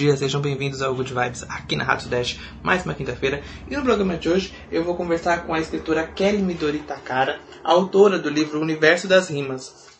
dia, 0.00 0.16
sejam 0.16 0.40
bem-vindos 0.40 0.80
ao 0.80 0.94
Good 0.94 1.12
Vibes 1.12 1.42
aqui 1.42 1.76
na 1.76 1.84
Rádio 1.84 2.08
Dash, 2.08 2.40
mais 2.62 2.82
uma 2.86 2.94
quinta-feira. 2.94 3.42
E 3.68 3.76
no 3.76 3.82
programa 3.82 4.16
de 4.16 4.30
hoje 4.30 4.54
eu 4.72 4.82
vou 4.82 4.96
conversar 4.96 5.44
com 5.44 5.52
a 5.52 5.60
escritora 5.60 6.06
Kelly 6.06 6.40
Midori 6.40 6.78
Takara, 6.78 7.38
autora 7.62 8.18
do 8.18 8.30
livro 8.30 8.58
Universo 8.62 9.06
das 9.06 9.28
Rimas. 9.28 9.90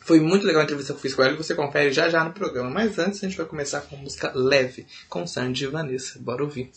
Foi 0.00 0.20
muito 0.20 0.44
legal 0.44 0.60
a 0.60 0.64
entrevista 0.64 0.92
que 0.92 0.98
eu 0.98 1.00
fiz 1.00 1.14
com 1.14 1.22
ela 1.22 1.32
e 1.32 1.38
você 1.38 1.54
confere 1.54 1.90
já 1.90 2.10
já 2.10 2.22
no 2.22 2.34
programa. 2.34 2.68
Mas 2.68 2.98
antes 2.98 3.24
a 3.24 3.26
gente 3.26 3.38
vai 3.38 3.46
começar 3.46 3.80
com 3.80 3.96
música 3.96 4.30
Leve, 4.34 4.86
com 5.08 5.26
Sandy 5.26 5.64
e 5.64 5.68
Vanessa. 5.68 6.18
Bora 6.18 6.42
ouvir. 6.42 6.70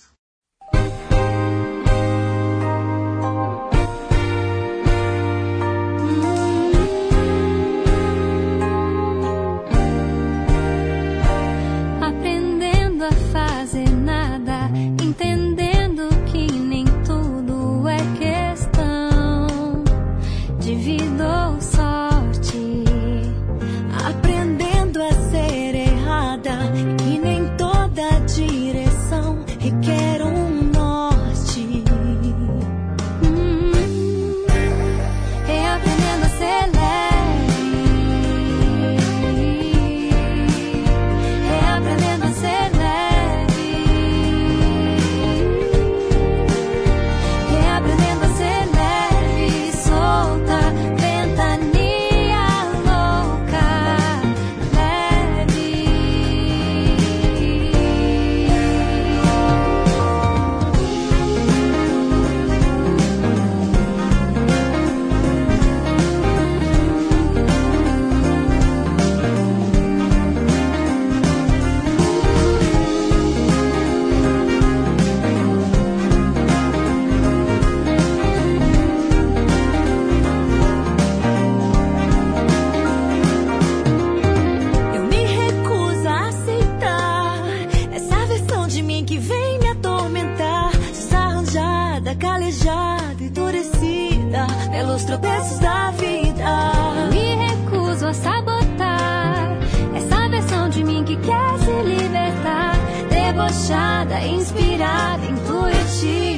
debochada, 103.49 104.25
inspirada, 104.27 105.25
intuitiva. 105.25 106.28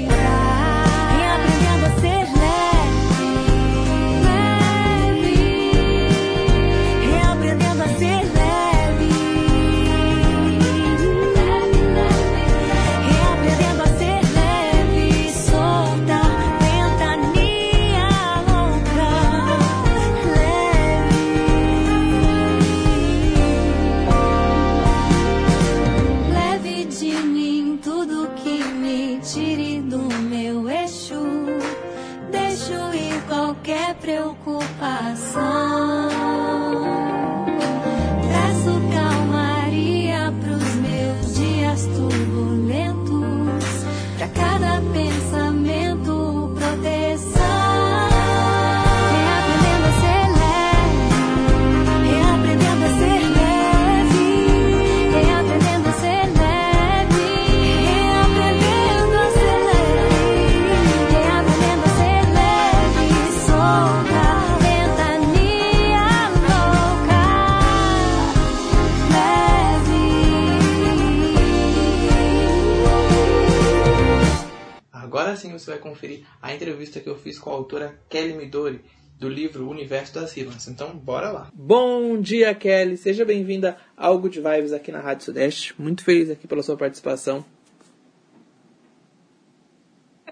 Conferir 75.79 76.25
a 76.41 76.53
entrevista 76.53 76.99
que 76.99 77.09
eu 77.09 77.17
fiz 77.17 77.39
com 77.39 77.49
a 77.49 77.53
autora 77.53 77.99
Kelly 78.09 78.33
Midori, 78.33 78.81
do 79.21 79.29
livro 79.29 79.69
Universo 79.69 80.15
das 80.15 80.33
Rimas. 80.33 80.67
Então, 80.67 80.97
bora 80.97 81.31
lá. 81.31 81.51
Bom 81.53 82.19
dia, 82.19 82.55
Kelly. 82.55 82.97
Seja 82.97 83.23
bem-vinda 83.23 83.77
ao 83.95 84.17
Good 84.17 84.41
Vibes 84.41 84.73
aqui 84.73 84.91
na 84.91 84.99
Rádio 84.99 85.25
Sudeste. 85.25 85.79
Muito 85.79 86.03
feliz 86.03 86.31
aqui 86.31 86.47
pela 86.47 86.63
sua 86.63 86.75
participação. 86.75 87.45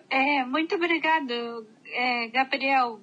É, 0.09 0.43
muito 0.43 0.73
obrigado, 0.73 1.67
é, 1.85 2.29
Gabriel. 2.29 2.99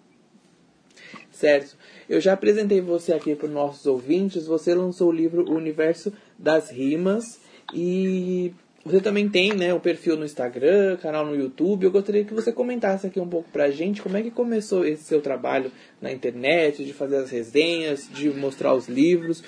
Certo. 1.30 1.76
Eu 2.08 2.20
já 2.20 2.32
apresentei 2.32 2.80
você 2.80 3.12
aqui 3.12 3.36
para 3.36 3.46
os 3.46 3.52
nossos 3.52 3.86
ouvintes. 3.86 4.46
Você 4.46 4.74
lançou 4.74 5.10
o 5.10 5.12
livro 5.12 5.48
Universo 5.48 6.12
das 6.36 6.68
Rimas. 6.68 7.40
E 7.72 8.52
você 8.86 9.00
também 9.00 9.28
tem 9.28 9.52
né, 9.52 9.74
o 9.74 9.80
perfil 9.80 10.16
no 10.16 10.24
Instagram, 10.24 10.96
canal 10.98 11.26
no 11.26 11.34
YouTube. 11.34 11.82
Eu 11.82 11.90
gostaria 11.90 12.24
que 12.24 12.32
você 12.32 12.52
comentasse 12.52 13.04
aqui 13.04 13.18
um 13.18 13.28
pouco 13.28 13.50
pra 13.50 13.68
gente 13.68 14.00
como 14.00 14.16
é 14.16 14.22
que 14.22 14.30
começou 14.30 14.86
esse 14.86 15.02
seu 15.02 15.20
trabalho 15.20 15.72
na 16.00 16.12
internet, 16.12 16.84
de 16.84 16.92
fazer 16.92 17.16
as 17.16 17.28
resenhas, 17.28 18.08
de 18.08 18.30
mostrar 18.30 18.74
os 18.74 18.86
livros. 18.86 19.42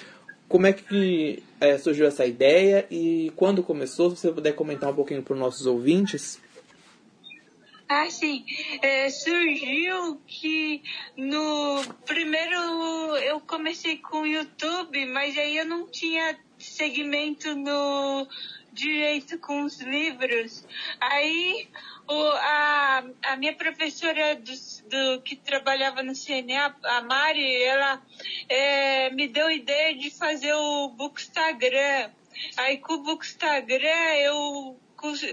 Como 0.49 0.66
é 0.66 0.72
que 0.72 1.41
é, 1.60 1.78
surgiu 1.78 2.06
essa 2.09 2.26
ideia 2.26 2.84
e 2.91 3.31
quando 3.37 3.62
começou? 3.62 4.10
Se 4.10 4.16
você 4.16 4.32
puder 4.32 4.56
comentar 4.56 4.91
um 4.91 4.94
pouquinho 4.94 5.22
para 5.22 5.34
os 5.34 5.38
nossos 5.38 5.66
ouvintes. 5.66 6.41
Ah, 7.88 8.10
sim. 8.10 8.44
É, 8.82 9.09
surgiu 9.09 10.20
que 10.26 10.82
no 11.17 11.81
primeiro 12.05 12.56
eu 13.19 13.41
comecei 13.41 13.99
com 13.99 14.23
o 14.23 14.26
YouTube, 14.26 15.06
mas 15.06 15.38
aí 15.38 15.58
eu 15.58 15.64
não 15.64 15.87
tinha 15.87 16.37
segmento 16.58 17.55
no 17.55 18.26
direito 18.78 19.38
com 19.38 19.62
os 19.62 19.80
livros. 19.80 20.64
Aí 21.00 21.69
o, 22.06 22.22
a, 22.22 23.04
a 23.25 23.36
minha 23.36 23.54
professora 23.54 24.36
do, 24.36 24.52
do, 24.88 25.22
que 25.22 25.36
trabalhava 25.36 26.02
no 26.02 26.14
CNA, 26.14 26.75
a 26.82 27.02
Mari, 27.02 27.62
ela 27.62 28.02
é, 28.48 29.10
me 29.10 29.28
deu 29.28 29.48
a 29.48 29.52
ideia 29.52 29.94
de 29.94 30.10
fazer 30.10 30.54
o 30.54 30.88
Bookstagram. 30.90 32.10
Aí 32.56 32.78
com 32.78 32.94
o 32.94 33.02
Bookstagram 33.02 34.14
eu 34.20 34.81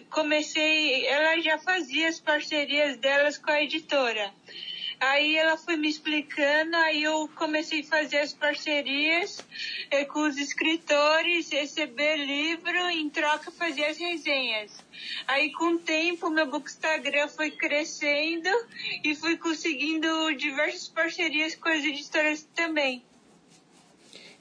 comecei, 0.09 1.05
ela 1.07 1.39
já 1.39 1.57
fazia 1.57 2.07
as 2.07 2.19
parcerias 2.19 2.97
delas 2.97 3.37
com 3.37 3.51
a 3.51 3.61
editora. 3.61 4.33
Aí 4.99 5.35
ela 5.35 5.57
foi 5.57 5.75
me 5.75 5.89
explicando, 5.89 6.75
aí 6.77 7.03
eu 7.03 7.29
comecei 7.35 7.81
a 7.81 7.83
fazer 7.83 8.17
as 8.19 8.33
parcerias 8.33 9.45
é, 9.91 10.05
com 10.05 10.27
os 10.27 10.37
escritores, 10.37 11.51
receber 11.51 12.17
livro, 12.17 12.77
em 12.89 13.09
troca 13.09 13.51
fazer 13.51 13.85
as 13.85 13.97
resenhas. 13.97 14.71
Aí 15.27 15.51
com 15.51 15.75
o 15.75 15.79
tempo 15.79 16.29
meu 16.29 16.47
Bookstagram 16.47 17.27
foi 17.27 17.51
crescendo 17.51 18.49
e 19.03 19.15
fui 19.15 19.37
conseguindo 19.37 20.33
diversas 20.35 20.87
parcerias 20.87 21.55
com 21.55 21.69
as 21.69 21.83
editoras 21.83 22.43
também. 22.55 23.03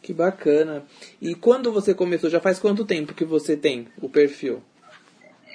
Que 0.01 0.13
bacana. 0.13 0.87
E 1.21 1.35
quando 1.35 1.73
você 1.73 1.95
começou, 1.95 2.29
já 2.29 2.39
faz 2.39 2.59
quanto 2.59 2.85
tempo 2.85 3.15
que 3.15 3.25
você 3.25 3.57
tem 3.57 3.89
o 4.03 4.09
perfil? 4.09 4.63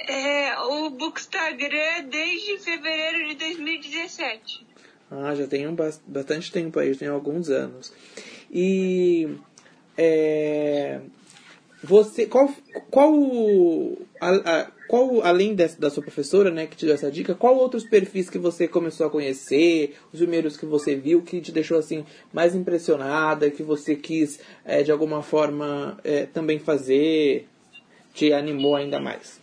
É, 0.07 0.57
o 0.61 0.89
Bookstagram 0.89 2.09
desde 2.09 2.57
fevereiro 2.57 3.29
de 3.29 3.35
2017. 3.35 4.68
Ah, 5.11 5.33
já 5.33 5.47
tem 5.47 5.65
bastante 6.07 6.51
tempo 6.51 6.79
aí, 6.79 6.93
já 6.93 6.99
tem 6.99 7.07
alguns 7.07 7.49
anos. 7.49 7.91
E 8.51 9.27
é, 9.97 11.01
você, 11.83 12.25
qual, 12.25 12.53
qual, 12.91 13.13
a, 14.19 14.29
a, 14.29 14.71
qual 14.87 15.21
além 15.23 15.55
dessa, 15.55 15.79
da 15.79 15.89
sua 15.89 16.03
professora, 16.03 16.51
né, 16.51 16.67
que 16.67 16.75
te 16.75 16.85
deu 16.85 16.93
essa 16.93 17.09
dica, 17.09 17.33
qual 17.33 17.55
outros 17.55 17.83
perfis 17.83 18.29
que 18.29 18.37
você 18.37 18.67
começou 18.67 19.07
a 19.07 19.09
conhecer, 19.09 19.97
os 20.11 20.19
primeiros 20.19 20.57
que 20.57 20.65
você 20.65 20.95
viu, 20.95 21.21
que 21.21 21.41
te 21.41 21.51
deixou 21.51 21.79
assim 21.79 22.05
mais 22.33 22.53
impressionada, 22.53 23.49
que 23.49 23.63
você 23.63 23.95
quis 23.95 24.39
é, 24.65 24.83
de 24.83 24.91
alguma 24.91 25.23
forma 25.23 25.97
é, 26.03 26.25
também 26.25 26.59
fazer, 26.59 27.47
te 28.13 28.33
animou 28.33 28.75
ainda 28.75 28.99
mais? 28.99 29.39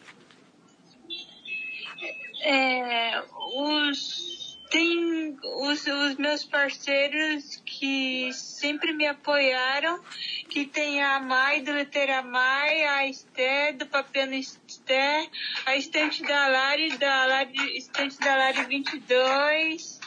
É, 2.45 3.21
os 3.57 4.36
tem 4.71 5.37
os, 5.43 5.87
os 5.87 6.17
meus 6.17 6.45
parceiros 6.45 7.63
que 7.65 8.33
sempre 8.33 8.93
me 8.93 9.07
apoiaram, 9.07 10.01
que 10.49 10.67
tem 10.67 11.03
a 11.03 11.21
Mai 11.21 11.61
do 11.61 11.73
Letera 11.73 12.23
Mai, 12.23 12.85
a 12.85 13.07
Esther 13.07 13.77
do 13.77 13.87
Papiano 13.87 14.35
Esther, 14.35 15.29
a 15.67 15.77
estante 15.77 16.23
da 16.23 16.49
Lari, 16.49 16.97
da 16.99 17.27
Lari, 17.27 17.77
estante 17.77 18.19
da 18.19 18.37
Lari 18.37 18.65
22, 18.65 20.01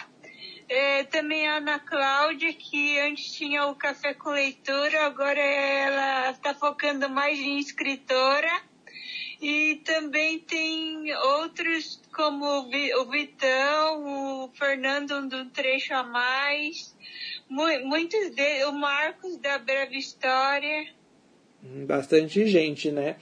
é, 0.68 1.04
também 1.06 1.48
a 1.48 1.58
Ana 1.58 1.80
Cláudia, 1.80 2.54
que 2.54 3.00
antes 3.00 3.32
tinha 3.34 3.66
o 3.66 3.76
Café 3.76 4.14
com 4.14 4.30
Leitura, 4.30 5.06
agora 5.06 5.40
ela 5.40 6.32
está 6.32 6.54
focando 6.54 7.10
mais 7.10 7.40
em 7.40 7.58
escritora. 7.58 8.70
E 9.42 9.82
também 9.86 10.38
tem 10.38 11.16
outros 11.16 12.02
como 12.20 12.46
o 12.46 13.10
Vitão, 13.10 14.44
o 14.44 14.50
Fernando 14.50 15.30
do 15.30 15.46
Trecho 15.52 15.94
a 15.94 16.04
Mais, 16.04 16.94
muitos 17.50 18.32
deles, 18.32 18.66
o 18.66 18.74
Marcos 18.74 19.38
da 19.38 19.58
Breve 19.58 19.98
História. 19.98 20.88
Hum, 21.64 21.86
bastante 21.86 22.46
gente, 22.46 22.92
né? 22.92 23.16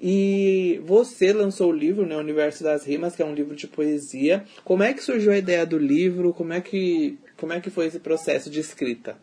E 0.00 0.80
você 0.86 1.30
lançou 1.30 1.68
o 1.68 1.76
livro, 1.76 2.06
né, 2.06 2.16
Universo 2.16 2.64
das 2.64 2.86
Rimas, 2.86 3.14
que 3.14 3.20
é 3.20 3.26
um 3.26 3.34
livro 3.34 3.54
de 3.54 3.68
poesia. 3.68 4.46
Como 4.64 4.82
é 4.82 4.94
que 4.94 5.04
surgiu 5.04 5.30
a 5.30 5.36
ideia 5.36 5.66
do 5.66 5.76
livro? 5.76 6.32
Como 6.32 6.54
é 6.54 6.62
que, 6.62 7.18
como 7.36 7.52
é 7.52 7.60
que 7.60 7.68
foi 7.68 7.84
esse 7.84 8.00
processo 8.00 8.48
de 8.48 8.60
escrita? 8.60 9.18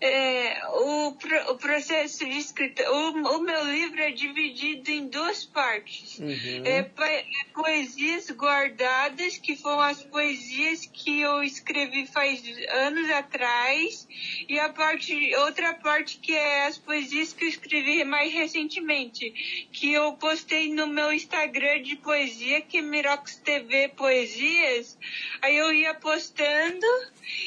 É, 0.00 0.66
o, 0.68 1.08
o 1.50 1.58
processo 1.58 2.24
de 2.24 2.38
escrita. 2.38 2.90
O, 2.90 3.36
o 3.36 3.42
meu 3.42 3.64
livro 3.64 4.00
é 4.00 4.10
dividido 4.10 4.90
em 4.90 5.08
duas 5.08 5.44
partes. 5.44 6.18
Uhum. 6.18 6.64
É, 6.64 6.78
é, 6.78 7.24
poesias 7.52 8.30
guardadas, 8.30 9.36
que 9.36 9.54
foram 9.56 9.80
as 9.82 10.02
poesias 10.02 10.86
que 10.86 11.20
eu 11.20 11.42
escrevi 11.42 12.06
faz 12.06 12.42
anos 12.70 13.10
atrás, 13.10 14.08
e 14.48 14.58
a 14.58 14.70
parte, 14.70 15.34
outra 15.36 15.74
parte 15.74 16.18
que 16.18 16.34
é 16.34 16.66
as 16.66 16.78
poesias 16.78 17.34
que 17.34 17.44
eu 17.44 17.48
escrevi 17.48 18.02
mais 18.04 18.32
recentemente, 18.32 19.68
que 19.70 19.92
eu 19.92 20.14
postei 20.14 20.72
no 20.72 20.86
meu 20.86 21.12
Instagram 21.12 21.82
de 21.82 21.96
poesia, 21.96 22.62
que 22.62 22.78
é 22.78 22.82
Mirox 22.82 23.36
TV 23.36 23.88
Poesias. 23.88 24.96
Aí 25.42 25.56
eu 25.56 25.72
ia 25.72 25.92
postando, 25.94 26.86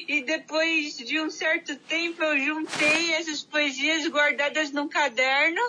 e 0.08 0.22
depois 0.22 0.98
de 0.98 1.20
um 1.20 1.30
certo 1.30 1.76
tempo 1.76 2.24
eu 2.24 2.43
juntei 2.46 3.14
essas 3.14 3.42
poesias 3.44 4.08
guardadas 4.08 4.72
num 4.72 4.88
caderno 4.88 5.62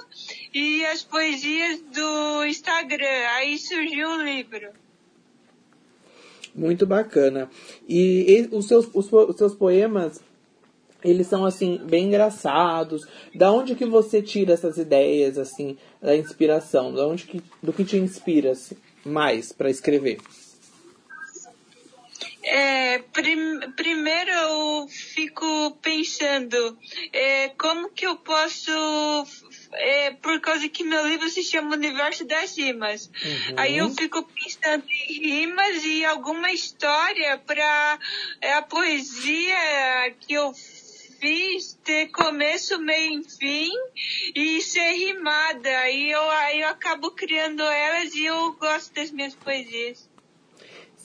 e 0.53 0.85
as 0.87 1.03
poesias 1.03 1.81
do 1.81 2.45
Instagram. 2.47 3.27
Aí 3.37 3.59
surgiu 3.59 4.09
o 4.11 4.23
livro. 4.23 4.71
Muito 6.55 6.87
bacana. 6.87 7.51
E, 7.89 8.49
os, 8.53 8.69
seus, 8.69 8.89
os, 8.95 9.13
os 9.13 9.37
seus 9.37 9.55
poemas, 9.55 10.23
eles 11.03 11.27
são 11.27 11.45
assim 11.45 11.81
bem 11.85 12.07
engraçados. 12.07 13.03
Da 13.35 13.51
onde 13.51 13.75
que 13.75 13.85
você 13.85 14.23
tira 14.23 14.53
essas 14.53 14.79
ideias 14.79 15.37
assim, 15.37 15.77
da 16.01 16.17
inspiração? 16.17 16.95
Da 16.95 17.07
onde 17.07 17.25
que, 17.25 17.43
do 17.63 17.73
que 17.73 17.85
te 17.85 17.97
inspira 17.97 18.53
assim, 18.53 18.77
mais 19.05 19.51
para 19.51 19.69
escrever? 19.69 20.19
É, 22.47 22.99
prim, 22.99 23.73
primeiro 23.75 24.31
eu 24.31 24.89
fico 24.89 25.71
pensando 25.81 26.79
é, 27.13 27.49
como 27.51 27.89
que 27.91 28.07
eu 28.07 28.17
posso 28.17 28.71
é, 29.73 30.11
por 30.11 30.41
causa 30.41 30.69
que 30.69 30.85
meu 30.85 31.07
livro 31.07 31.29
se 31.31 31.43
chama 31.43 31.75
Universo 31.75 32.25
das 32.25 32.57
Rimas. 32.57 33.07
Uhum. 33.07 33.55
Aí 33.57 33.79
eu 33.79 33.91
fico 33.91 34.23
pensando 34.23 34.85
em 34.89 35.13
rimas 35.13 35.85
e 35.85 36.05
alguma 36.05 36.53
história 36.53 37.39
para 37.39 37.99
é, 38.41 38.53
a 38.53 38.63
poesia 38.63 40.15
que 40.21 40.35
eu 40.35 40.53
fiz 41.19 41.79
ter 41.83 42.09
começo, 42.09 42.79
meio 42.79 43.21
e 43.21 43.25
fim 43.25 43.71
e 44.35 44.61
ser 44.61 44.93
rimada. 44.93 45.79
Aí 45.79 46.11
eu, 46.11 46.31
aí 46.31 46.61
eu 46.61 46.69
acabo 46.69 47.11
criando 47.13 47.63
elas 47.63 48.15
e 48.15 48.27
eu 48.27 48.53
gosto 48.53 48.93
das 48.93 49.11
minhas 49.11 49.35
poesias. 49.35 50.14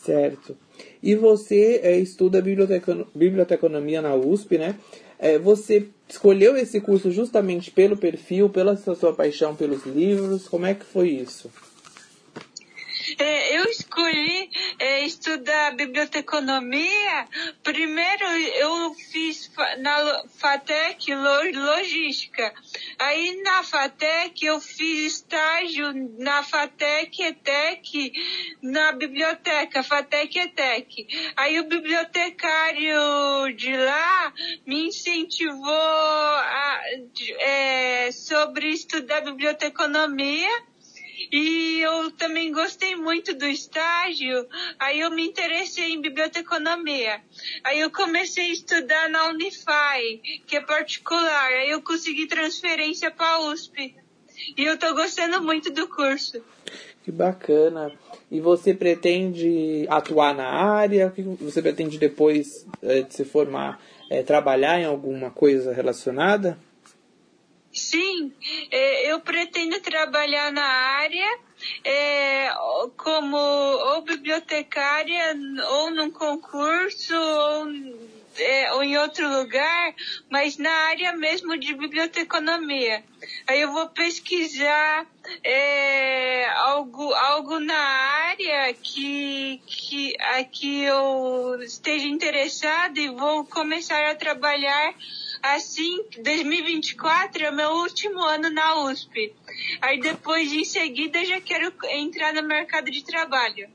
Certo. 0.03 0.55
E 1.03 1.13
você 1.15 1.81
é, 1.83 1.97
estuda 1.99 2.41
biblioteconomia 2.41 4.01
na 4.01 4.15
USP, 4.15 4.57
né? 4.57 4.75
É, 5.17 5.37
você 5.37 5.87
escolheu 6.07 6.55
esse 6.55 6.79
curso 6.79 7.11
justamente 7.11 7.69
pelo 7.69 7.97
perfil, 7.97 8.49
pela 8.49 8.77
sua 8.77 9.13
paixão 9.13 9.55
pelos 9.55 9.85
livros? 9.85 10.47
Como 10.47 10.65
é 10.65 10.73
que 10.73 10.85
foi 10.85 11.09
isso? 11.09 11.49
Escolhi 13.99 14.49
é, 14.79 15.05
estudar 15.05 15.75
biblioteconomia. 15.75 17.27
Primeiro 17.61 18.25
eu 18.55 18.93
fiz 18.93 19.51
na 19.79 20.23
FATEC 20.37 21.13
logística. 21.13 22.53
Aí 22.97 23.41
na 23.43 23.61
FATEC 23.61 24.45
eu 24.45 24.61
fiz 24.61 25.15
estágio 25.15 25.91
na 26.17 26.43
FATEC 26.43 27.23
ETEC 27.23 28.13
na 28.61 28.93
biblioteca, 28.93 29.83
FATEC 29.83 30.39
ETEC. 30.39 31.33
Aí 31.35 31.59
o 31.59 31.67
bibliotecário 31.67 33.53
de 33.57 33.75
lá 33.75 34.33
me 34.65 34.87
incentivou 34.87 35.73
a, 35.73 36.81
é, 37.39 38.11
sobre 38.13 38.69
estudar 38.69 39.21
biblioteconomia 39.21 40.68
e 41.31 41.79
eu 41.81 42.11
também 42.11 42.51
gostei 42.51 42.95
muito 42.95 43.33
do 43.33 43.45
estágio, 43.45 44.47
aí 44.79 44.99
eu 45.01 45.11
me 45.11 45.27
interessei 45.27 45.91
em 45.91 46.01
biblioteconomia. 46.01 47.21
Aí 47.63 47.79
eu 47.79 47.91
comecei 47.91 48.49
a 48.49 48.53
estudar 48.53 49.09
na 49.09 49.27
Unify, 49.27 50.41
que 50.45 50.55
é 50.55 50.61
particular, 50.61 51.51
aí 51.51 51.69
eu 51.69 51.81
consegui 51.81 52.27
transferência 52.27 53.11
para 53.11 53.39
USP. 53.51 53.95
E 54.57 54.63
eu 54.63 54.77
tô 54.77 54.93
gostando 54.93 55.41
muito 55.43 55.71
do 55.71 55.87
curso. 55.87 56.41
Que 57.03 57.11
bacana. 57.11 57.91
E 58.31 58.39
você 58.39 58.73
pretende 58.73 59.85
atuar 59.89 60.33
na 60.33 60.47
área? 60.47 61.07
O 61.07 61.11
que 61.11 61.21
você 61.21 61.61
pretende 61.61 61.97
depois 61.97 62.65
é, 62.81 63.01
de 63.01 63.13
se 63.13 63.25
formar, 63.25 63.81
é, 64.09 64.23
trabalhar 64.23 64.79
em 64.79 64.85
alguma 64.85 65.29
coisa 65.29 65.73
relacionada? 65.73 66.57
Sim, 67.79 68.33
é, 68.69 69.11
eu 69.11 69.21
pretendo 69.21 69.79
trabalhar 69.79 70.51
na 70.51 70.65
área 70.65 71.39
é, 71.83 72.49
como 72.97 73.37
ou 73.37 74.01
bibliotecária, 74.01 75.35
ou 75.69 75.91
num 75.91 76.11
concurso, 76.11 77.15
ou, 77.15 77.67
é, 78.37 78.73
ou 78.73 78.83
em 78.83 78.97
outro 78.97 79.27
lugar, 79.29 79.95
mas 80.29 80.57
na 80.57 80.71
área 80.71 81.13
mesmo 81.13 81.57
de 81.57 81.73
biblioteconomia. 81.73 83.03
Aí 83.47 83.61
eu 83.61 83.71
vou 83.71 83.87
pesquisar 83.89 85.07
é, 85.43 86.49
algo, 86.49 87.13
algo 87.13 87.59
na 87.59 87.75
área 87.75 88.73
que, 88.73 89.61
que, 89.65 90.15
a 90.19 90.43
que 90.43 90.83
eu 90.83 91.61
esteja 91.61 92.07
interessada 92.07 92.99
e 92.99 93.09
vou 93.09 93.45
começar 93.45 94.09
a 94.09 94.15
trabalhar 94.15 94.93
Assim, 95.41 96.03
2024 96.21 97.43
é 97.43 97.49
o 97.49 97.55
meu 97.55 97.69
último 97.69 98.21
ano 98.21 98.49
na 98.49 98.85
USP. 98.85 99.33
Aí 99.81 99.99
depois, 99.99 100.51
em 100.51 100.65
seguida, 100.65 101.23
já 101.25 101.39
quero 101.39 101.73
entrar 101.89 102.33
no 102.33 102.43
mercado 102.43 102.91
de 102.91 103.03
trabalho. 103.03 103.69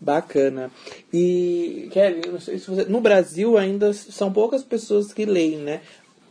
Bacana. 0.00 0.70
E, 1.12 1.88
Kevin, 1.92 2.30
não 2.30 2.40
sei 2.40 2.58
se 2.58 2.70
você... 2.70 2.84
no 2.84 3.00
Brasil 3.00 3.58
ainda 3.58 3.92
são 3.92 4.32
poucas 4.32 4.62
pessoas 4.62 5.12
que 5.12 5.24
leem, 5.24 5.58
né? 5.58 5.82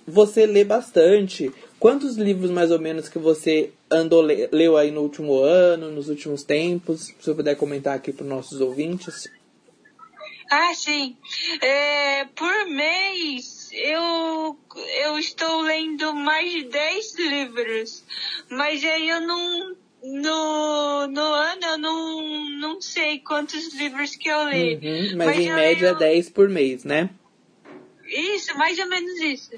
Você 0.08 0.46
lê 0.46 0.64
bastante. 0.64 1.52
Quantos 1.80 2.16
livros, 2.16 2.50
mais 2.50 2.72
ou 2.72 2.80
menos, 2.80 3.10
que 3.10 3.20
você 3.20 3.72
andou 3.92 4.22
leu 4.22 4.78
aí 4.78 4.90
no 4.90 5.02
último 5.02 5.38
ano, 5.40 5.92
nos 5.92 6.08
últimos 6.10 6.44
tempos? 6.44 7.08
Se 7.08 7.16
você 7.22 7.34
puder 7.34 7.56
comentar 7.56 7.96
aqui 7.96 8.14
para 8.14 8.24
os 8.24 8.30
nossos 8.30 8.62
ouvintes. 8.62 9.30
Ah, 10.50 10.74
sim. 10.74 11.18
É, 11.62 12.26
por 12.36 12.68
mês, 12.68 13.57
eu, 13.72 14.58
eu 15.04 15.18
estou 15.18 15.62
lendo 15.62 16.14
mais 16.14 16.52
de 16.52 16.64
10 16.64 17.16
livros, 17.18 18.04
mas 18.50 18.84
aí 18.84 19.10
eu 19.10 19.22
não, 19.22 19.76
no, 20.04 21.08
no 21.08 21.22
ano 21.22 21.66
eu 21.66 21.78
não, 21.78 22.50
não 22.60 22.82
sei 22.82 23.20
quantos 23.20 23.74
livros 23.76 24.16
que 24.16 24.30
eu 24.30 24.50
li. 24.50 24.76
Uhum, 24.76 25.18
mas, 25.18 25.28
mas, 25.28 25.40
em 25.40 25.54
média 25.54 25.88
eu... 25.88 25.96
10 25.96 26.30
por 26.30 26.50
mês, 26.50 26.84
né? 26.84 27.10
Isso, 28.06 28.58
mais 28.58 28.80
ou 28.80 28.88
menos 28.88 29.20
isso. 29.20 29.52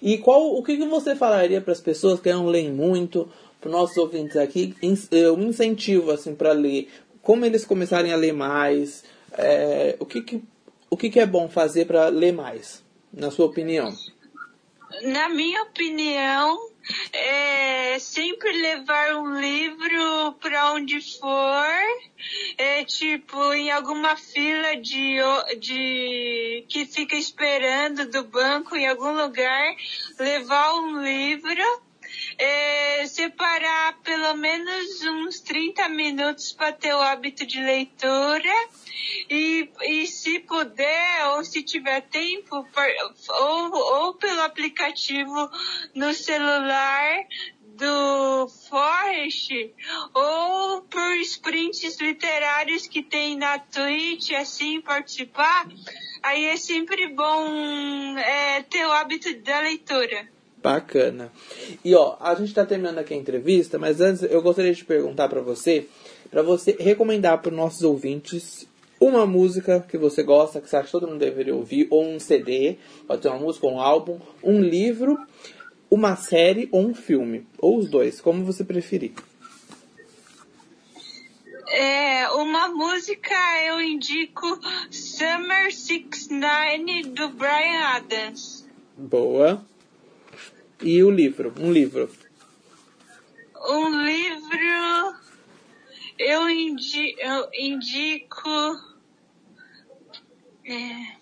E 0.00 0.18
qual 0.18 0.56
o 0.56 0.62
que, 0.62 0.76
que 0.76 0.86
você 0.86 1.16
falaria 1.16 1.60
para 1.60 1.72
as 1.72 1.80
pessoas 1.80 2.20
que 2.20 2.32
não 2.32 2.46
leem 2.46 2.70
muito, 2.70 3.28
para 3.60 3.68
os 3.68 3.72
nossos 3.72 3.96
ouvintes 3.96 4.36
aqui, 4.36 4.74
um 5.36 5.48
incentivo 5.48 6.12
assim 6.12 6.34
para 6.34 6.52
ler, 6.52 6.88
como 7.20 7.44
eles 7.44 7.64
começarem 7.64 8.12
a 8.12 8.16
ler 8.16 8.32
mais, 8.32 9.02
é, 9.36 9.96
o 9.98 10.06
que, 10.06 10.22
que 10.22 10.42
o 10.90 10.96
que, 10.96 11.10
que 11.10 11.20
é 11.20 11.26
bom 11.26 11.48
fazer 11.48 11.86
para 11.86 12.08
ler 12.08 12.32
mais, 12.32 12.82
na 13.12 13.30
sua 13.30 13.46
opinião? 13.46 13.92
Na 15.02 15.28
minha 15.28 15.62
opinião, 15.62 16.58
é 17.12 17.98
sempre 17.98 18.50
levar 18.52 19.16
um 19.16 19.38
livro 19.38 20.32
para 20.40 20.72
onde 20.72 21.00
for, 21.18 21.66
é 22.56 22.84
tipo 22.84 23.52
em 23.52 23.70
alguma 23.70 24.16
fila 24.16 24.76
de, 24.76 25.18
de 25.60 26.64
que 26.68 26.86
fica 26.86 27.16
esperando 27.16 28.10
do 28.10 28.24
banco 28.24 28.74
em 28.74 28.88
algum 28.88 29.12
lugar, 29.12 29.76
levar 30.18 30.74
um 30.76 31.02
livro, 31.02 31.82
é, 32.38 33.06
separar 33.06 33.98
pelo 34.02 34.34
menos 34.34 35.02
uns 35.02 35.40
30 35.40 35.88
minutos 35.88 36.52
para 36.52 36.72
ter 36.72 36.94
o 36.94 37.00
hábito 37.00 37.44
de 37.44 37.60
leitura 37.60 38.68
e, 39.28 39.68
e 39.82 40.06
se 40.06 40.38
puder, 40.40 41.26
ou 41.34 41.44
se 41.44 41.62
tiver 41.62 42.00
tempo, 42.02 42.66
ou, 43.28 43.74
ou 43.74 44.14
pelo 44.14 44.42
aplicativo 44.42 45.50
no 45.94 46.14
celular 46.14 47.26
do 47.78 48.48
Forest 48.68 49.72
ou 50.12 50.82
por 50.82 51.12
sprints 51.22 52.00
literários 52.00 52.88
que 52.88 53.02
tem 53.02 53.36
na 53.36 53.58
Twitch, 53.58 54.32
assim, 54.32 54.80
participar, 54.80 55.68
aí 56.22 56.46
é 56.46 56.56
sempre 56.56 57.06
bom 57.08 58.18
é, 58.18 58.62
ter 58.62 58.84
o 58.84 58.92
hábito 58.92 59.32
da 59.42 59.60
leitura. 59.60 60.37
Bacana. 60.62 61.30
E 61.84 61.94
ó, 61.94 62.16
a 62.20 62.34
gente 62.34 62.48
está 62.48 62.66
terminando 62.66 62.98
aqui 62.98 63.14
a 63.14 63.16
entrevista, 63.16 63.78
mas 63.78 64.00
antes 64.00 64.22
eu 64.22 64.42
gostaria 64.42 64.72
de 64.72 64.84
perguntar 64.84 65.28
para 65.28 65.40
você, 65.40 65.86
para 66.30 66.42
você 66.42 66.76
recomendar 66.78 67.40
para 67.40 67.50
os 67.50 67.56
nossos 67.56 67.82
ouvintes 67.82 68.66
uma 69.00 69.24
música 69.24 69.84
que 69.88 69.96
você 69.96 70.22
gosta, 70.22 70.60
que 70.60 70.68
você 70.68 70.76
acha 70.76 70.86
que 70.86 70.92
todo 70.92 71.06
mundo 71.06 71.20
deveria 71.20 71.54
ouvir, 71.54 71.86
ou 71.90 72.04
um 72.04 72.18
CD, 72.18 72.76
pode 73.06 73.22
ser 73.22 73.28
uma 73.28 73.38
música, 73.38 73.66
um 73.66 73.80
álbum, 73.80 74.18
um 74.42 74.60
livro, 74.60 75.16
uma 75.90 76.16
série 76.16 76.68
ou 76.72 76.86
um 76.86 76.94
filme, 76.94 77.46
ou 77.58 77.78
os 77.78 77.88
dois, 77.88 78.20
como 78.20 78.44
você 78.44 78.64
preferir. 78.64 79.12
É, 81.70 82.28
uma 82.30 82.68
música 82.68 83.34
eu 83.66 83.80
indico 83.80 84.58
Summer 84.90 85.72
69 85.72 87.02
do 87.10 87.28
Brian 87.28 87.80
Adams. 87.94 88.66
Boa. 88.96 89.64
E 90.82 91.02
o 91.02 91.10
livro? 91.10 91.52
Um 91.58 91.72
livro. 91.72 92.10
Um 93.68 94.04
livro 94.04 95.18
eu, 96.18 96.50
indi 96.50 97.16
eu 97.18 97.48
indico 97.52 98.48
é, 100.64 101.18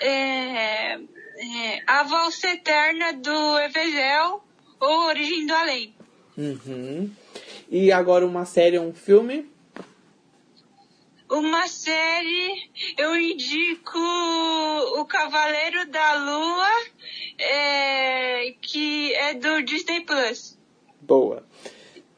é, 0.00 0.92
é, 0.94 1.82
a 1.86 2.02
valsa 2.02 2.48
eterna 2.48 3.12
do 3.14 3.58
Evezel 3.58 4.42
ou 4.78 5.06
Origem 5.06 5.46
do 5.46 5.54
Além. 5.54 5.94
Uhum. 6.36 7.10
E 7.70 7.90
agora 7.90 8.26
uma 8.26 8.44
série 8.44 8.78
ou 8.78 8.88
um 8.88 8.94
filme? 8.94 9.48
Uma 11.30 11.68
série, 11.68 12.70
eu 12.98 13.14
indico 13.14 13.98
O 14.98 15.04
Cavaleiro 15.04 15.88
da 15.88 16.14
Lua, 16.16 16.68
é, 17.38 18.52
que 18.60 19.14
é 19.14 19.34
do 19.34 19.62
Disney 19.62 20.00
Plus. 20.00 20.58
Boa. 21.00 21.46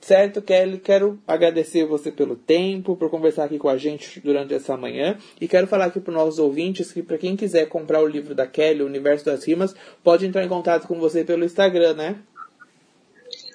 Certo, 0.01 0.41
Kelly, 0.41 0.79
quero 0.79 1.23
agradecer 1.29 1.85
você 1.85 2.11
pelo 2.11 2.35
tempo, 2.35 2.97
por 2.97 3.11
conversar 3.11 3.45
aqui 3.45 3.59
com 3.59 3.69
a 3.69 3.77
gente 3.77 4.19
durante 4.19 4.55
essa 4.55 4.77
manhã. 4.77 5.19
E 5.41 5.47
quero 5.47 5.67
falar 5.67 5.85
aqui 5.85 6.01
para 6.01 6.11
os 6.11 6.17
nossos 6.17 6.39
ouvintes 6.39 6.91
que, 6.91 7.03
para 7.03 7.19
quem 7.19 7.37
quiser 7.37 7.69
comprar 7.69 8.03
o 8.03 8.09
livro 8.09 8.35
da 8.35 8.47
Kelly, 8.47 8.83
O 8.83 8.87
Universo 8.87 9.27
das 9.27 9.45
Rimas, 9.45 9.75
pode 10.03 10.27
entrar 10.27 10.43
em 10.43 10.49
contato 10.49 10.89
com 10.89 10.99
você 10.99 11.23
pelo 11.23 11.45
Instagram, 11.45 11.95
né? 11.95 12.17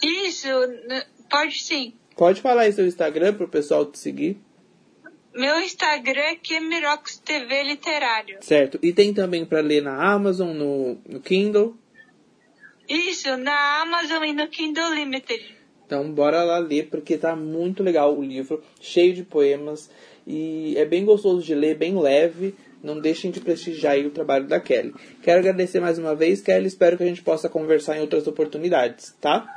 Isso, 0.01 0.47
pode 1.29 1.61
sim. 1.61 1.93
Pode 2.15 2.41
falar 2.41 2.61
aí 2.61 2.71
seu 2.71 2.85
Instagram 2.85 3.33
para 3.33 3.45
o 3.45 3.49
pessoal 3.49 3.85
te 3.85 3.99
seguir. 3.99 4.39
Meu 5.38 5.60
Instagram 5.60 6.20
é 6.20 6.36
Kemirox 6.36 7.20
TV 7.20 7.62
Literário. 7.62 8.39
Certo. 8.41 8.79
E 8.82 8.91
tem 8.91 9.13
também 9.13 9.46
para 9.46 9.62
ler 9.62 9.84
na 9.84 10.12
Amazon, 10.12 10.50
no, 10.50 10.98
no 11.08 11.20
Kindle? 11.20 11.77
Isso, 12.89 13.38
na 13.38 13.82
Amazon 13.84 14.24
e 14.24 14.34
no 14.34 14.48
Kindle 14.48 14.96
Limited. 14.96 15.56
Então, 15.86 16.12
bora 16.12 16.44
lá 16.44 16.58
ler, 16.58 16.89
porque 16.89 17.20
tá 17.20 17.36
muito 17.36 17.84
legal 17.84 18.17
o 18.17 18.24
livro, 18.24 18.63
cheio 18.82 19.13
de 19.13 19.24
poemas 19.24 19.91
e 20.25 20.75
é 20.75 20.86
bem 20.86 21.06
gostoso 21.06 21.46
de 21.46 21.53
ler, 21.53 21.77
bem 21.77 21.96
leve. 21.96 22.56
Não 22.82 23.00
deixem 23.00 23.29
de 23.29 23.39
prestigiar 23.39 23.96
o 24.00 24.10
trabalho 24.10 24.48
da 24.48 24.60
Kelly. 24.60 24.94
Quero 25.22 25.39
agradecer 25.39 25.79
mais 25.79 26.00
uma 26.00 26.15
vez, 26.15 26.41
Kelly. 26.41 26.65
Espero 26.65 26.98
que 26.98 27.03
a 27.03 27.08
gente 27.08 27.22
possa 27.22 27.48
conversar 27.48 27.96
em 27.96 28.01
outras 28.01 28.25
oportunidades, 28.25 29.15
tá? 29.22 29.56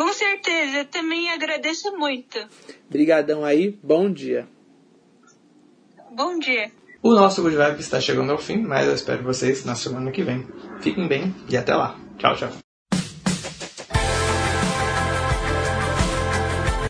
Com 0.00 0.14
certeza, 0.14 0.78
eu 0.78 0.84
também 0.86 1.30
agradeço 1.30 1.94
muito. 1.94 2.38
Obrigadão 2.88 3.44
aí, 3.44 3.78
bom 3.82 4.10
dia. 4.10 4.48
Bom 6.10 6.38
dia. 6.38 6.72
O 7.02 7.12
nosso 7.12 7.42
Good 7.42 7.56
Vibe 7.56 7.80
está 7.80 8.00
chegando 8.00 8.32
ao 8.32 8.38
fim, 8.38 8.62
mas 8.62 8.88
eu 8.88 8.94
espero 8.94 9.22
vocês 9.22 9.62
na 9.66 9.74
semana 9.74 10.10
que 10.10 10.22
vem. 10.22 10.48
Fiquem 10.80 11.06
bem 11.06 11.34
e 11.50 11.54
até 11.54 11.76
lá. 11.76 12.00
Tchau, 12.16 12.34
tchau. 12.34 12.69